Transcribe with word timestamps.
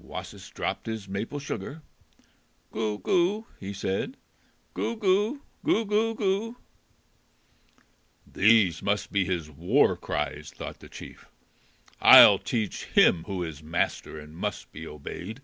Wasis 0.00 0.48
dropped 0.50 0.86
his 0.86 1.06
maple 1.06 1.38
sugar. 1.38 1.82
"Goo, 2.70 2.96
goo!" 2.98 3.46
he 3.60 3.74
said; 3.74 4.16
"Goo, 4.72 4.96
goo! 4.96 5.42
Goo, 5.62 5.84
goo, 5.84 6.14
goo!" 6.14 6.56
"These 8.26 8.82
must 8.82 9.12
be 9.12 9.26
his 9.26 9.50
war 9.50 9.94
cries!" 9.98 10.50
thought 10.50 10.80
the 10.80 10.88
chief. 10.88 11.28
"I'll 12.00 12.38
teach 12.38 12.86
him 12.86 13.24
who 13.24 13.42
is 13.44 13.62
master 13.62 14.18
and 14.18 14.34
must 14.34 14.72
be 14.72 14.86
obeyed." 14.86 15.42